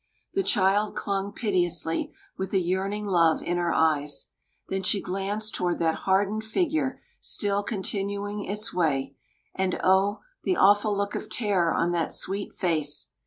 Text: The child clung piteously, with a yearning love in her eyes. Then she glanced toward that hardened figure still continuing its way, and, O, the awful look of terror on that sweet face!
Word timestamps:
The 0.33 0.41
child 0.41 0.95
clung 0.95 1.31
piteously, 1.31 2.11
with 2.35 2.53
a 2.53 2.59
yearning 2.59 3.05
love 3.05 3.43
in 3.43 3.57
her 3.57 3.71
eyes. 3.71 4.29
Then 4.67 4.81
she 4.81 4.99
glanced 4.99 5.53
toward 5.53 5.77
that 5.77 5.93
hardened 6.09 6.43
figure 6.43 6.99
still 7.19 7.61
continuing 7.61 8.43
its 8.43 8.73
way, 8.73 9.15
and, 9.53 9.79
O, 9.83 10.21
the 10.43 10.57
awful 10.57 10.97
look 10.97 11.13
of 11.13 11.29
terror 11.29 11.71
on 11.75 11.91
that 11.91 12.11
sweet 12.11 12.55
face! 12.55 13.11